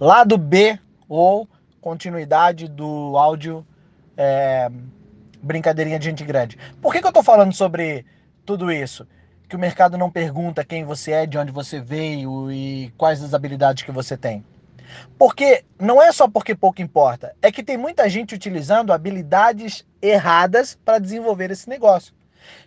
[0.00, 1.46] Lado B ou
[1.78, 3.66] continuidade do áudio
[4.16, 4.70] é,
[5.42, 6.56] brincadeirinha de gente grande.
[6.80, 8.06] Por que, que eu estou falando sobre
[8.46, 9.06] tudo isso?
[9.46, 13.34] Que o mercado não pergunta quem você é, de onde você veio e quais as
[13.34, 14.42] habilidades que você tem.
[15.18, 20.78] Porque não é só porque pouco importa, é que tem muita gente utilizando habilidades erradas
[20.82, 22.14] para desenvolver esse negócio.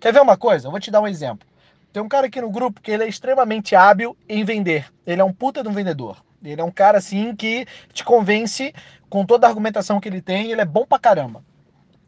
[0.00, 0.66] Quer ver uma coisa?
[0.66, 1.46] Eu vou te dar um exemplo.
[1.92, 4.90] Tem um cara aqui no grupo que ele é extremamente hábil em vender.
[5.06, 6.16] Ele é um puta de um vendedor.
[6.42, 8.72] Ele é um cara assim que te convence
[9.08, 11.42] com toda a argumentação que ele tem, ele é bom pra caramba.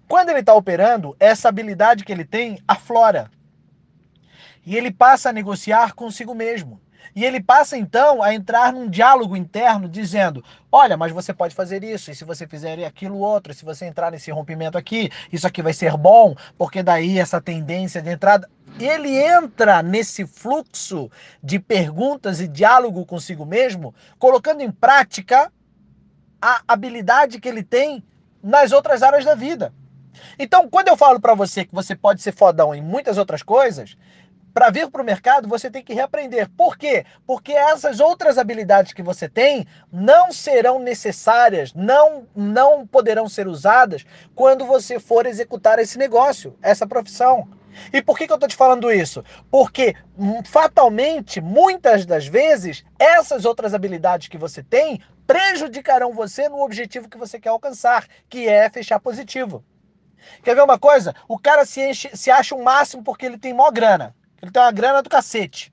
[0.09, 3.31] Quando ele está operando, essa habilidade que ele tem aflora.
[4.67, 6.81] E ele passa a negociar consigo mesmo.
[7.15, 11.83] E ele passa então a entrar num diálogo interno dizendo: Olha, mas você pode fazer
[11.83, 15.63] isso, e se você fizer aquilo outro, se você entrar nesse rompimento aqui, isso aqui
[15.63, 18.49] vai ser bom, porque daí essa tendência de entrada.
[18.85, 21.11] Ele entra nesse fluxo
[21.43, 25.53] de perguntas e diálogo consigo mesmo, colocando em prática
[26.41, 28.03] a habilidade que ele tem
[28.43, 29.73] nas outras áreas da vida.
[30.39, 33.97] Então, quando eu falo para você que você pode ser fodão em muitas outras coisas,
[34.53, 36.49] para vir para o mercado, você tem que reaprender.
[36.57, 37.05] Por quê?
[37.27, 44.05] Porque essas outras habilidades que você tem não serão necessárias, não, não poderão ser usadas
[44.35, 47.49] quando você for executar esse negócio, essa profissão.
[47.93, 49.25] E por que, que eu estou te falando isso?
[49.51, 56.61] Porque hum, fatalmente, muitas das vezes, essas outras habilidades que você tem prejudicarão você no
[56.61, 59.65] objetivo que você quer alcançar, que é fechar positivo.
[60.43, 61.15] Quer ver uma coisa?
[61.29, 64.15] O cara se, enche, se acha o máximo porque ele tem maior grana.
[64.43, 65.73] Ele tem uma grana do cacete.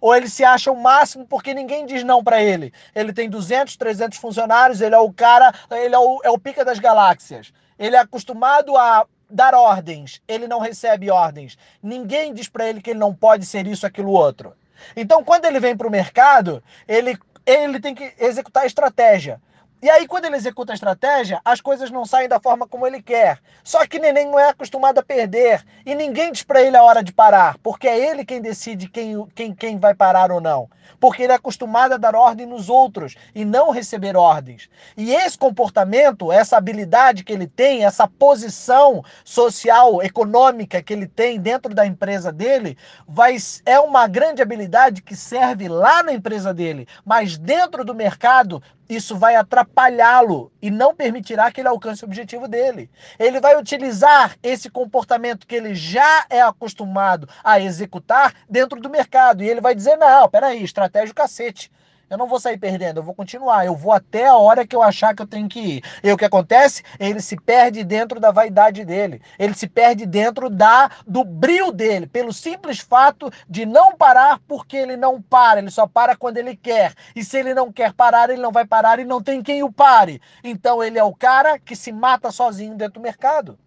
[0.00, 2.72] Ou ele se acha o máximo porque ninguém diz não para ele.
[2.94, 6.64] Ele tem 200, 300 funcionários, ele é o cara, ele é o, é o pica
[6.64, 7.52] das galáxias.
[7.78, 11.56] Ele é acostumado a dar ordens, ele não recebe ordens.
[11.82, 14.54] Ninguém diz para ele que ele não pode ser isso, aquilo, outro.
[14.96, 19.40] Então, quando ele vem para o mercado, ele, ele tem que executar estratégia.
[19.80, 23.00] E aí, quando ele executa a estratégia, as coisas não saem da forma como ele
[23.00, 23.38] quer.
[23.62, 25.64] Só que Neném não é acostumado a perder.
[25.86, 29.24] E ninguém diz para ele a hora de parar, porque é ele quem decide quem,
[29.36, 30.68] quem, quem vai parar ou não.
[30.98, 34.68] Porque ele é acostumado a dar ordem nos outros e não receber ordens.
[34.96, 41.38] E esse comportamento, essa habilidade que ele tem, essa posição social, econômica que ele tem
[41.38, 46.88] dentro da empresa dele, vai, é uma grande habilidade que serve lá na empresa dele.
[47.04, 52.48] Mas dentro do mercado, isso vai atrapalhá-lo e não permitirá que ele alcance o objetivo
[52.48, 52.90] dele.
[53.18, 59.42] Ele vai utilizar esse comportamento que ele já é acostumado a executar dentro do mercado.
[59.42, 61.70] E ele vai dizer: não, peraí, estratégia cacete.
[62.10, 63.66] Eu não vou sair perdendo, eu vou continuar.
[63.66, 65.82] Eu vou até a hora que eu achar que eu tenho que ir.
[66.02, 66.82] E o que acontece?
[66.98, 69.20] Ele se perde dentro da vaidade dele.
[69.38, 74.76] Ele se perde dentro da do brilho dele, pelo simples fato de não parar porque
[74.76, 76.94] ele não para, ele só para quando ele quer.
[77.14, 79.70] E se ele não quer parar, ele não vai parar e não tem quem o
[79.70, 80.20] pare.
[80.42, 83.58] Então ele é o cara que se mata sozinho dentro do mercado.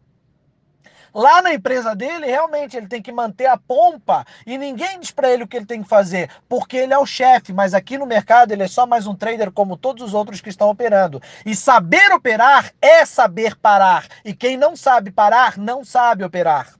[1.14, 5.30] Lá na empresa dele, realmente, ele tem que manter a pompa e ninguém diz para
[5.30, 8.06] ele o que ele tem que fazer, porque ele é o chefe, mas aqui no
[8.06, 11.22] mercado ele é só mais um trader como todos os outros que estão operando.
[11.46, 14.08] E saber operar é saber parar.
[14.24, 16.74] E quem não sabe parar, não sabe operar.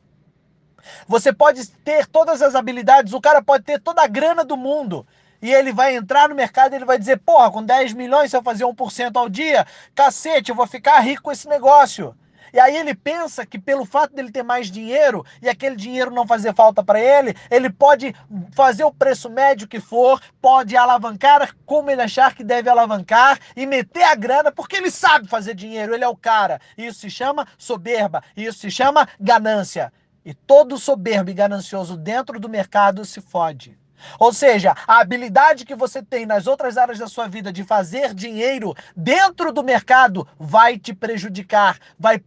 [1.08, 5.06] Você pode ter todas as habilidades, o cara pode ter toda a grana do mundo.
[5.42, 8.38] E ele vai entrar no mercado e ele vai dizer: Porra, com 10 milhões, se
[8.38, 12.16] eu fazer 1% ao dia, cacete, eu vou ficar rico com esse negócio.
[12.54, 16.28] E aí ele pensa que pelo fato dele ter mais dinheiro e aquele dinheiro não
[16.28, 18.14] fazer falta para ele, ele pode
[18.54, 23.66] fazer o preço médio que for, pode alavancar como ele achar que deve alavancar e
[23.66, 26.60] meter a grana porque ele sabe fazer dinheiro, ele é o cara.
[26.78, 29.92] Isso se chama soberba, isso se chama ganância.
[30.24, 33.81] E todo soberbo e ganancioso dentro do mercado se fode.
[34.20, 38.14] Ou seja, a habilidade que você tem nas outras áreas da sua vida de fazer
[38.14, 42.22] dinheiro dentro do mercado vai te prejudicar, vai,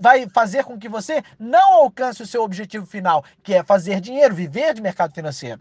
[0.00, 4.34] vai fazer com que você não alcance o seu objetivo final, que é fazer dinheiro,
[4.34, 5.60] viver de mercado financeiro.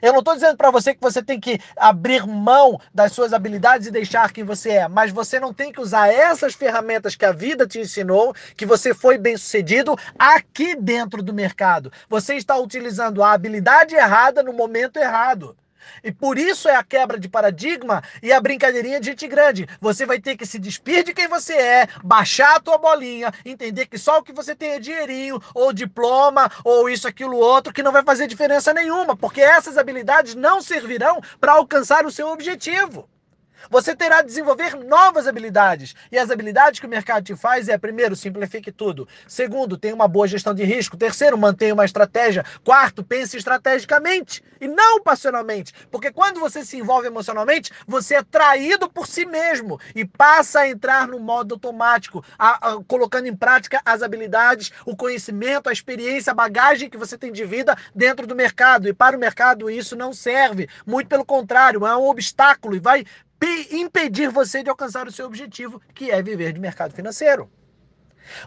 [0.00, 3.86] Eu não estou dizendo para você que você tem que abrir mão das suas habilidades
[3.86, 7.32] e deixar quem você é, mas você não tem que usar essas ferramentas que a
[7.32, 11.92] vida te ensinou, que você foi bem sucedido aqui dentro do mercado.
[12.08, 15.56] Você está utilizando a habilidade errada no momento errado.
[16.02, 19.68] E por isso é a quebra de paradigma e a brincadeirinha de gente grande.
[19.80, 23.86] Você vai ter que se despir de quem você é, baixar a tua bolinha, entender
[23.86, 27.82] que só o que você tem é dinheirinho, ou diploma, ou isso, aquilo, outro, que
[27.82, 33.08] não vai fazer diferença nenhuma, porque essas habilidades não servirão para alcançar o seu objetivo.
[33.68, 35.94] Você terá de desenvolver novas habilidades.
[36.10, 39.08] E as habilidades que o mercado te faz é, primeiro, simplifique tudo.
[39.26, 40.96] Segundo, tenha uma boa gestão de risco.
[40.96, 42.44] Terceiro, mantenha uma estratégia.
[42.64, 45.72] Quarto, pense estrategicamente e não passionalmente.
[45.90, 50.68] Porque quando você se envolve emocionalmente, você é traído por si mesmo e passa a
[50.68, 56.30] entrar no modo automático, a, a, colocando em prática as habilidades, o conhecimento, a experiência,
[56.30, 58.88] a bagagem que você tem de vida dentro do mercado.
[58.88, 60.68] E para o mercado isso não serve.
[60.86, 63.04] Muito pelo contrário, é um obstáculo e vai
[63.70, 67.50] impedir você de alcançar o seu objetivo, que é viver de mercado financeiro.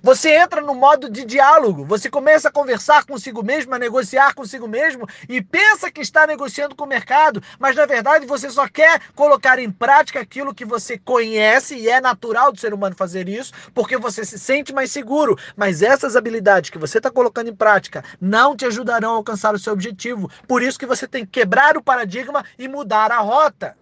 [0.02, 4.68] Você entra no modo de diálogo, você começa a conversar consigo mesmo, a negociar consigo
[4.68, 9.02] mesmo e pensa que está negociando com o mercado, mas na verdade você só quer
[9.16, 13.54] colocar em prática aquilo que você conhece e é natural do ser humano fazer isso,
[13.74, 15.38] porque você se sente mais seguro.
[15.56, 19.60] Mas essas habilidades que você está colocando em prática não te ajudarão a alcançar o
[19.60, 20.30] seu objetivo.
[20.48, 23.76] Por isso que você tem que quebrar o paradigma e mudar a rota.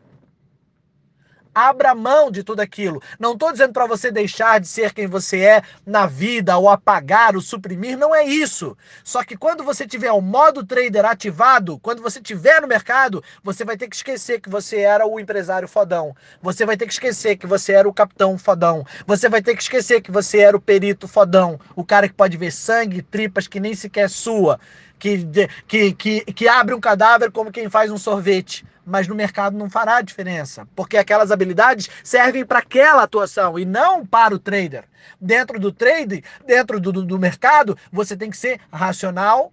[1.54, 3.02] Abra mão de tudo aquilo.
[3.20, 7.36] Não estou dizendo para você deixar de ser quem você é na vida, ou apagar,
[7.36, 7.98] ou suprimir.
[7.98, 8.78] Não é isso.
[9.04, 13.66] Só que quando você tiver o modo trader ativado, quando você estiver no mercado, você
[13.66, 16.16] vai ter que esquecer que você era o empresário fodão.
[16.42, 18.86] Você vai ter que esquecer que você era o capitão fodão.
[19.06, 21.60] Você vai ter que esquecer que você era o perito fodão.
[21.76, 24.58] O cara que pode ver sangue, tripas que nem sequer sua.
[24.98, 25.28] Que,
[25.68, 29.70] que, que, que abre um cadáver como quem faz um sorvete mas no mercado não
[29.70, 34.86] fará diferença, porque aquelas habilidades servem para aquela atuação e não para o trader.
[35.20, 39.52] Dentro do trade, dentro do, do, do mercado, você tem que ser racional,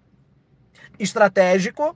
[0.99, 1.95] estratégico,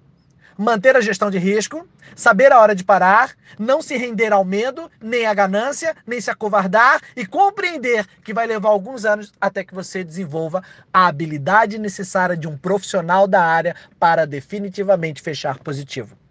[0.57, 4.89] manter a gestão de risco, saber a hora de parar, não se render ao medo,
[5.01, 9.73] nem à ganância, nem se acovardar e compreender que vai levar alguns anos até que
[9.73, 10.63] você desenvolva
[10.93, 16.22] a habilidade necessária de um profissional da área para definitivamente fechar positivo.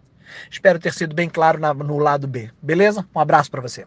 [0.49, 2.49] Espero ter sido bem claro na, no lado B.
[2.61, 3.05] Beleza?
[3.15, 3.85] Um abraço para você.